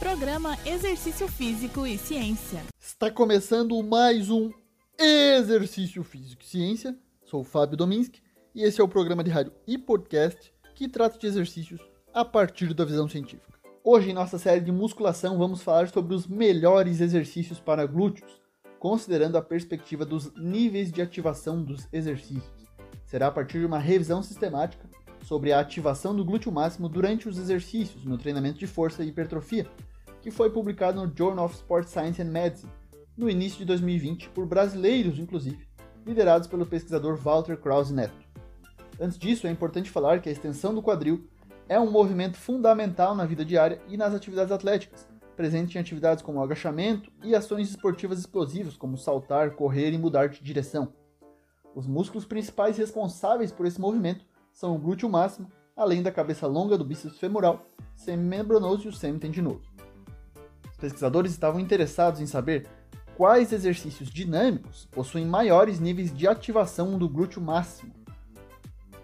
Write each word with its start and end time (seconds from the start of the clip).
Programa 0.00 0.56
Exercício 0.64 1.28
Físico 1.28 1.86
e 1.86 1.98
Ciência. 1.98 2.62
Está 2.80 3.10
começando 3.10 3.80
mais 3.82 4.30
um 4.30 4.50
Exercício 4.98 6.02
Físico 6.02 6.42
e 6.42 6.46
Ciência. 6.46 6.96
Sou 7.26 7.42
o 7.42 7.44
Fábio 7.44 7.76
Dominski 7.76 8.22
e 8.54 8.62
esse 8.62 8.80
é 8.80 8.84
o 8.84 8.88
programa 8.88 9.22
de 9.22 9.30
rádio 9.30 9.52
e 9.66 9.76
podcast 9.76 10.54
que 10.74 10.88
trata 10.88 11.18
de 11.18 11.26
exercícios 11.26 11.82
a 12.14 12.24
partir 12.24 12.72
da 12.72 12.86
visão 12.86 13.06
científica. 13.06 13.52
Hoje, 13.84 14.08
em 14.08 14.14
nossa 14.14 14.38
série 14.38 14.62
de 14.62 14.72
musculação, 14.72 15.36
vamos 15.36 15.60
falar 15.62 15.86
sobre 15.88 16.14
os 16.14 16.26
melhores 16.26 17.02
exercícios 17.02 17.60
para 17.60 17.84
glúteos, 17.84 18.40
considerando 18.78 19.36
a 19.36 19.42
perspectiva 19.42 20.06
dos 20.06 20.34
níveis 20.34 20.90
de 20.90 21.02
ativação 21.02 21.62
dos 21.62 21.86
exercícios. 21.92 22.64
Será 23.04 23.26
a 23.26 23.32
partir 23.32 23.58
de 23.58 23.66
uma 23.66 23.78
revisão 23.78 24.22
sistemática 24.22 24.88
sobre 25.22 25.52
a 25.52 25.60
ativação 25.60 26.16
do 26.16 26.24
glúteo 26.24 26.50
máximo 26.50 26.88
durante 26.88 27.28
os 27.28 27.38
exercícios 27.38 28.02
no 28.06 28.16
treinamento 28.16 28.58
de 28.58 28.66
força 28.66 29.04
e 29.04 29.08
hipertrofia, 29.08 29.66
que 30.20 30.30
foi 30.30 30.50
publicado 30.50 31.04
no 31.04 31.12
Journal 31.16 31.46
of 31.46 31.54
Sport 31.54 31.88
Science 31.88 32.20
and 32.20 32.26
Medicine 32.26 32.72
no 33.16 33.28
início 33.28 33.58
de 33.58 33.64
2020 33.66 34.30
por 34.30 34.46
brasileiros, 34.46 35.18
inclusive, 35.18 35.66
liderados 36.06 36.48
pelo 36.48 36.66
pesquisador 36.66 37.16
Walter 37.16 37.56
Krause 37.56 37.92
Neto. 37.92 38.14
Antes 38.98 39.18
disso, 39.18 39.46
é 39.46 39.50
importante 39.50 39.90
falar 39.90 40.20
que 40.20 40.28
a 40.28 40.32
extensão 40.32 40.74
do 40.74 40.82
quadril 40.82 41.28
é 41.68 41.78
um 41.78 41.90
movimento 41.90 42.36
fundamental 42.36 43.14
na 43.14 43.24
vida 43.24 43.44
diária 43.44 43.80
e 43.88 43.96
nas 43.96 44.14
atividades 44.14 44.52
atléticas, 44.52 45.08
presente 45.36 45.76
em 45.76 45.80
atividades 45.80 46.22
como 46.22 46.42
agachamento 46.42 47.10
e 47.22 47.34
ações 47.34 47.70
esportivas 47.70 48.18
explosivas, 48.18 48.76
como 48.76 48.98
saltar, 48.98 49.52
correr 49.52 49.92
e 49.92 49.98
mudar 49.98 50.28
de 50.28 50.42
direção. 50.42 50.92
Os 51.74 51.86
músculos 51.86 52.24
principais 52.24 52.76
responsáveis 52.76 53.52
por 53.52 53.64
esse 53.64 53.80
movimento 53.80 54.24
são 54.52 54.74
o 54.74 54.78
glúteo 54.78 55.08
máximo, 55.08 55.50
além 55.76 56.02
da 56.02 56.10
cabeça 56.10 56.46
longa 56.46 56.76
do 56.76 56.84
bíceps 56.84 57.18
femoral, 57.18 57.64
semimembranoso 57.94 58.86
e 58.86 58.88
o 58.88 58.92
semitendinoso. 58.92 59.69
Pesquisadores 60.80 61.32
estavam 61.32 61.60
interessados 61.60 62.20
em 62.20 62.26
saber 62.26 62.66
quais 63.16 63.52
exercícios 63.52 64.10
dinâmicos 64.10 64.88
possuem 64.90 65.26
maiores 65.26 65.78
níveis 65.78 66.12
de 66.12 66.26
ativação 66.26 66.98
do 66.98 67.08
glúteo 67.08 67.40
máximo. 67.42 67.92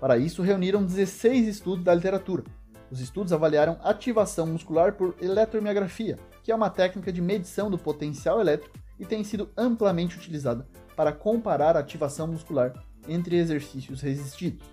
Para 0.00 0.16
isso, 0.16 0.42
reuniram 0.42 0.84
16 0.84 1.46
estudos 1.46 1.84
da 1.84 1.94
literatura, 1.94 2.44
os 2.90 3.00
estudos 3.00 3.32
avaliaram 3.32 3.78
ativação 3.82 4.46
muscular 4.46 4.92
por 4.92 5.16
eletromiografia, 5.20 6.18
que 6.42 6.52
é 6.52 6.54
uma 6.54 6.70
técnica 6.70 7.12
de 7.12 7.20
medição 7.20 7.70
do 7.70 7.78
potencial 7.78 8.40
elétrico 8.40 8.78
e 8.98 9.04
tem 9.04 9.24
sido 9.24 9.50
amplamente 9.56 10.16
utilizada 10.16 10.66
para 10.94 11.12
comparar 11.12 11.76
a 11.76 11.80
ativação 11.80 12.28
muscular 12.28 12.72
entre 13.08 13.36
exercícios 13.36 14.00
resistidos. 14.00 14.66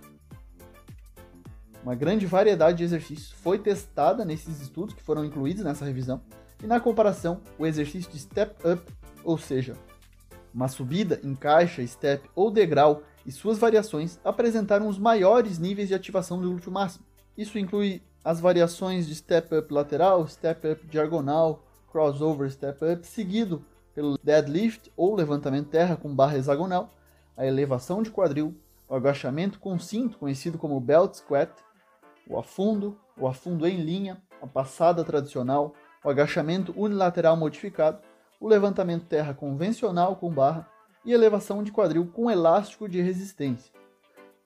Uma 1.82 1.94
grande 1.94 2.24
variedade 2.24 2.78
de 2.78 2.84
exercícios 2.84 3.32
foi 3.32 3.58
testada 3.58 4.24
nesses 4.24 4.60
estudos 4.60 4.94
que 4.94 5.02
foram 5.02 5.24
incluídos 5.24 5.64
nessa 5.64 5.84
revisão, 5.84 6.22
e 6.64 6.66
na 6.66 6.80
comparação, 6.80 7.42
o 7.58 7.66
exercício 7.66 8.10
de 8.10 8.18
step 8.18 8.56
up, 8.66 8.82
ou 9.22 9.36
seja, 9.36 9.76
uma 10.52 10.66
subida 10.66 11.20
em 11.22 11.34
caixa, 11.34 11.86
step 11.86 12.26
ou 12.34 12.50
degrau 12.50 13.02
e 13.26 13.30
suas 13.30 13.58
variações 13.58 14.18
apresentaram 14.24 14.88
os 14.88 14.98
maiores 14.98 15.58
níveis 15.58 15.88
de 15.88 15.94
ativação 15.94 16.40
do 16.40 16.48
glúteo 16.48 16.72
máximo, 16.72 17.04
isso 17.36 17.58
inclui 17.58 18.02
as 18.24 18.40
variações 18.40 19.06
de 19.06 19.14
step 19.14 19.54
up 19.54 19.74
lateral, 19.74 20.26
step 20.26 20.66
up 20.66 20.86
diagonal, 20.86 21.62
crossover 21.92 22.50
step 22.50 22.82
up, 22.82 23.06
seguido 23.06 23.62
pelo 23.94 24.16
deadlift 24.22 24.90
ou 24.96 25.14
levantamento 25.14 25.68
terra 25.68 25.98
com 25.98 26.16
barra 26.16 26.38
hexagonal, 26.38 26.88
a 27.36 27.44
elevação 27.44 28.02
de 28.02 28.10
quadril, 28.10 28.56
o 28.88 28.94
agachamento 28.94 29.60
com 29.60 29.78
cinto, 29.78 30.16
conhecido 30.16 30.56
como 30.56 30.80
belt 30.80 31.16
squat, 31.16 31.52
o 32.26 32.38
afundo, 32.38 32.98
o 33.18 33.26
afundo 33.26 33.66
em 33.66 33.82
linha, 33.82 34.22
a 34.40 34.46
passada 34.46 35.04
tradicional, 35.04 35.74
o 36.04 36.10
agachamento 36.10 36.74
unilateral 36.76 37.36
modificado, 37.36 37.98
o 38.38 38.46
levantamento 38.46 39.06
terra 39.06 39.32
convencional 39.32 40.16
com 40.16 40.30
barra 40.30 40.68
e 41.04 41.12
elevação 41.12 41.62
de 41.62 41.72
quadril 41.72 42.06
com 42.12 42.30
elástico 42.30 42.88
de 42.88 43.00
resistência. 43.00 43.72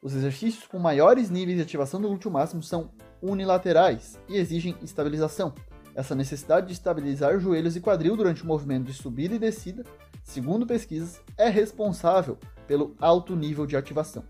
Os 0.01 0.15
exercícios 0.15 0.67
com 0.69 0.79
maiores 0.79 1.29
níveis 1.29 1.57
de 1.57 1.63
ativação 1.65 2.01
do 2.01 2.09
glúteo 2.09 2.31
máximo 2.31 2.63
são 2.63 2.91
unilaterais 3.21 4.21
e 4.29 4.37
exigem 4.37 4.77
estabilização. 4.83 5.53
Essa 5.95 6.15
necessidade 6.15 6.69
de 6.69 6.75
estabilizar 6.75 7.41
joelhos 7.41 7.75
e 7.75 7.81
quadril 7.81 8.17
durante 8.17 8.45
o 8.45 8.47
movimento 8.47 8.87
de 8.87 8.93
subida 8.93 9.35
e 9.35 9.39
descida, 9.39 9.83
segundo 10.23 10.65
pesquisas, 10.65 11.21
é 11.37 11.49
responsável 11.49 12.39
pelo 12.69 12.95
alto 13.01 13.35
nível 13.35 13.67
de 13.67 13.77
ativação. 13.77 14.23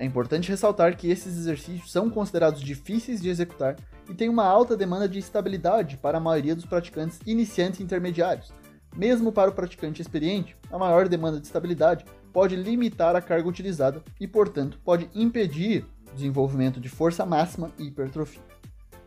É 0.00 0.04
importante 0.04 0.48
ressaltar 0.48 0.96
que 0.96 1.10
esses 1.10 1.36
exercícios 1.36 1.90
são 1.90 2.08
considerados 2.08 2.60
difíceis 2.60 3.20
de 3.20 3.28
executar 3.28 3.74
e 4.08 4.14
têm 4.14 4.28
uma 4.28 4.44
alta 4.44 4.76
demanda 4.76 5.08
de 5.08 5.18
estabilidade 5.18 5.96
para 5.96 6.18
a 6.18 6.20
maioria 6.20 6.54
dos 6.54 6.64
praticantes 6.64 7.18
iniciantes 7.26 7.80
e 7.80 7.82
intermediários. 7.82 8.52
Mesmo 8.96 9.32
para 9.32 9.50
o 9.50 9.52
praticante 9.52 10.00
experiente, 10.00 10.56
a 10.70 10.78
maior 10.78 11.08
demanda 11.08 11.40
de 11.40 11.46
estabilidade 11.46 12.04
pode 12.32 12.54
limitar 12.54 13.16
a 13.16 13.20
carga 13.20 13.48
utilizada 13.48 14.00
e, 14.20 14.28
portanto, 14.28 14.78
pode 14.84 15.10
impedir 15.12 15.84
o 16.12 16.14
desenvolvimento 16.14 16.80
de 16.80 16.88
força 16.88 17.26
máxima 17.26 17.72
e 17.76 17.88
hipertrofia. 17.88 18.42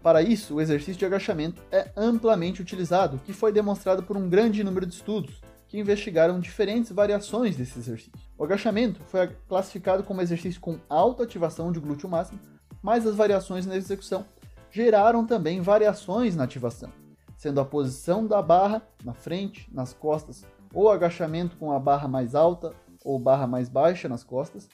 Para 0.03 0.21
isso, 0.21 0.55
o 0.55 0.61
exercício 0.61 0.97
de 0.97 1.05
agachamento 1.05 1.61
é 1.71 1.89
amplamente 1.95 2.61
utilizado, 2.61 3.21
que 3.23 3.31
foi 3.31 3.53
demonstrado 3.53 4.03
por 4.03 4.17
um 4.17 4.27
grande 4.27 4.61
número 4.61 4.85
de 4.85 4.95
estudos 4.95 5.41
que 5.71 5.79
investigaram 5.79 6.37
diferentes 6.37 6.91
variações 6.91 7.55
desse 7.55 7.79
exercício. 7.79 8.11
O 8.37 8.43
agachamento 8.43 9.01
foi 9.05 9.25
classificado 9.47 10.03
como 10.03 10.21
exercício 10.21 10.59
com 10.59 10.77
alta 10.89 11.23
ativação 11.23 11.71
de 11.71 11.79
glúteo 11.79 12.09
máximo, 12.09 12.41
mas 12.83 13.07
as 13.07 13.15
variações 13.15 13.65
na 13.65 13.77
execução 13.77 14.25
geraram 14.69 15.25
também 15.25 15.61
variações 15.61 16.35
na 16.35 16.43
ativação, 16.43 16.91
sendo 17.37 17.61
a 17.61 17.63
posição 17.63 18.27
da 18.27 18.41
barra 18.41 18.81
na 19.01 19.13
frente, 19.13 19.73
nas 19.73 19.93
costas, 19.93 20.45
ou 20.73 20.91
agachamento 20.91 21.55
com 21.55 21.71
a 21.71 21.79
barra 21.79 22.05
mais 22.09 22.35
alta 22.35 22.73
ou 23.05 23.17
barra 23.17 23.47
mais 23.47 23.69
baixa 23.69 24.09
nas 24.09 24.25
costas, 24.25 24.67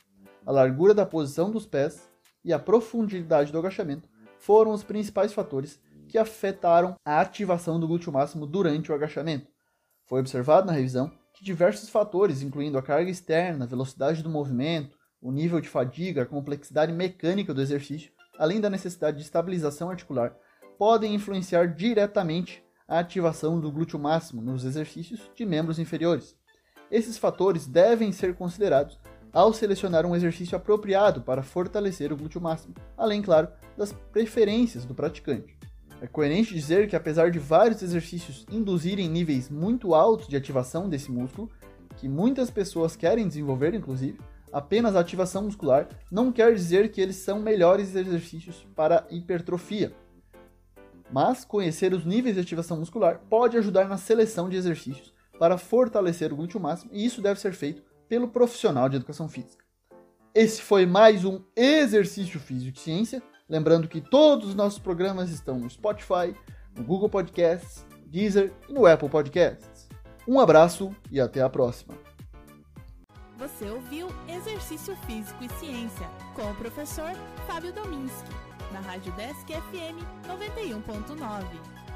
a 0.44 0.52
largura 0.52 0.96
da 0.96 1.06
posição 1.06 1.52
dos 1.52 1.68
pés 1.68 2.10
e 2.44 2.52
a 2.52 2.58
profundidade 2.58 3.52
do 3.52 3.60
agachamento 3.60 4.10
foram 4.40 4.72
os 4.72 4.84
principais 4.84 5.32
fatores 5.32 5.80
que 6.10 6.18
afetaram 6.18 6.96
a 7.06 7.22
ativação 7.22 7.80
do 7.80 7.88
glúteo 7.88 8.12
máximo 8.12 8.48
durante 8.48 8.92
o 8.92 8.96
agachamento. 8.96 9.57
Foi 10.08 10.22
observado 10.22 10.66
na 10.66 10.74
revisão 10.74 11.12
que 11.34 11.44
diversos 11.44 11.90
fatores, 11.90 12.42
incluindo 12.42 12.78
a 12.78 12.82
carga 12.82 13.12
externa, 13.12 13.66
a 13.66 13.68
velocidade 13.68 14.24
do 14.24 14.30
movimento, 14.30 14.98
o 15.22 15.32
nível 15.32 15.60
de 15.60 15.68
fadiga, 15.68 16.22
a 16.22 16.26
complexidade 16.26 16.94
mecânica 16.94 17.54
do 17.54 17.62
exercício, 17.62 18.12
além 18.40 18.62
da 18.62 18.70
necessidade 18.70 19.18
de 19.18 19.24
estabilização 19.24 19.90
articular, 19.90 20.34
podem 20.78 21.14
influenciar 21.14 21.76
diretamente 21.76 22.64
a 22.88 23.00
ativação 23.00 23.60
do 23.60 23.70
glúteo 23.70 24.00
máximo 24.00 24.42
nos 24.42 24.64
exercícios 24.64 25.30
de 25.36 25.46
membros 25.46 25.78
inferiores. 25.78 26.38
Esses 26.90 27.18
fatores 27.18 27.68
devem 27.68 28.14
ser 28.14 28.34
considerados 28.36 28.98
ao 29.34 29.52
selecionar 29.52 30.06
um 30.06 30.16
exercício 30.16 30.56
apropriado 30.56 31.22
para 31.22 31.44
fortalecer 31.44 32.14
o 32.14 32.18
glúteo 32.18 32.40
máximo, 32.40 32.74
além, 32.96 33.22
claro, 33.22 33.50
das 33.76 33.92
preferências 33.92 34.86
do 34.86 34.96
praticante. 34.96 35.57
É 36.00 36.06
coerente 36.06 36.54
dizer 36.54 36.88
que, 36.88 36.96
apesar 36.96 37.32
de 37.32 37.40
vários 37.40 37.82
exercícios 37.82 38.46
induzirem 38.52 39.10
níveis 39.10 39.50
muito 39.50 39.96
altos 39.96 40.28
de 40.28 40.36
ativação 40.36 40.88
desse 40.88 41.12
músculo, 41.12 41.50
que 41.96 42.08
muitas 42.08 42.52
pessoas 42.52 42.96
querem 42.96 43.28
desenvolver, 43.28 43.74
inclusive, 43.74 44.20
apenas 44.54 44.96
a 44.96 45.00
ativação 45.00 45.44
muscular 45.44 45.90
não 46.12 46.32
quer 46.32 46.54
dizer 46.54 46.92
que 46.92 47.02
eles 47.02 47.16
são 47.16 47.40
melhores 47.40 47.96
exercícios 47.96 48.68
para 48.76 49.08
hipertrofia. 49.10 49.92
Mas 51.12 51.44
conhecer 51.44 51.94
os 51.94 52.06
níveis 52.06 52.36
de 52.36 52.42
ativação 52.42 52.78
muscular 52.78 53.22
pode 53.28 53.58
ajudar 53.58 53.88
na 53.88 53.98
seleção 53.98 54.48
de 54.50 54.56
exercícios 54.56 55.14
para 55.40 55.58
fortalecer 55.58 56.32
o 56.32 56.36
glúteo 56.36 56.60
máximo, 56.60 56.92
e 56.94 57.06
isso 57.06 57.22
deve 57.22 57.40
ser 57.40 57.54
feito 57.54 57.82
pelo 58.08 58.28
profissional 58.28 58.88
de 58.88 58.98
educação 58.98 59.28
física. 59.28 59.66
Esse 60.34 60.62
foi 60.62 60.86
mais 60.86 61.26
um 61.26 61.42
Exercício 61.56 62.40
Físico 62.40 62.78
e 62.78 62.82
Ciência. 62.82 63.24
Lembrando 63.50 63.88
que 63.88 64.02
todos 64.02 64.50
os 64.50 64.56
nossos 64.56 64.80
programas 64.80 65.30
estão 65.30 65.58
no 65.60 65.70
Spotify, 65.70 66.36
no 66.76 66.84
Google 66.84 67.10
Podcasts, 67.10 67.86
Deezer 68.06 68.54
e 68.68 68.74
no 68.74 68.86
Apple 68.86 69.10
Podcasts. 69.10 69.88
Um 70.28 70.40
abraço 70.40 70.94
e 71.10 71.22
até 71.22 71.42
a 71.42 71.50
próxima. 71.50 71.94
Você 73.38 73.70
ouviu 73.70 74.08
Exercício 74.28 74.96
Físico 75.06 75.44
e 75.44 75.50
Ciência 75.60 76.08
com 76.36 76.50
o 76.50 76.56
professor 76.56 77.12
Fábio 77.46 77.72
Dominski, 77.72 78.32
na 78.74 78.80
Rádio 78.80 79.14
Desk 79.14 79.48
FM 79.48 80.04
91.9. 80.28 81.87